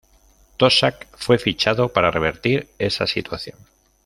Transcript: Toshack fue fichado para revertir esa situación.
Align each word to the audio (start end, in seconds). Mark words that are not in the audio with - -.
Toshack 0.57 1.07
fue 1.15 1.37
fichado 1.37 1.93
para 1.93 2.09
revertir 2.09 2.69
esa 2.79 3.05
situación. 3.05 3.59